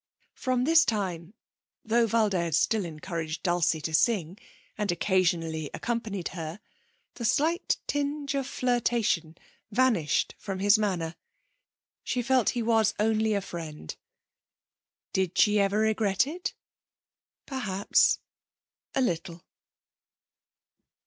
From 0.33 0.63
this 0.63 0.83
time, 0.83 1.35
though 1.85 2.07
Valdez 2.07 2.57
still 2.59 2.85
encouraged 2.85 3.43
Dulcie 3.43 3.81
to 3.81 3.93
sing 3.93 4.39
and 4.75 4.91
occasionally 4.91 5.69
accompanied 5.75 6.29
her, 6.29 6.59
the 7.13 7.23
slight 7.23 7.77
tinge 7.85 8.33
of 8.33 8.47
flirtation 8.47 9.37
vanished 9.69 10.33
from 10.39 10.57
his 10.57 10.79
manner. 10.79 11.17
She 12.03 12.23
felt 12.23 12.49
he 12.57 12.63
was 12.63 12.95
only 12.97 13.35
a 13.35 13.41
friend. 13.41 13.95
Did 15.13 15.37
she 15.37 15.59
ever 15.59 15.77
regret 15.77 16.25
it? 16.25 16.55
Perhaps, 17.45 18.17
a 18.95 19.01
little. 19.01 19.45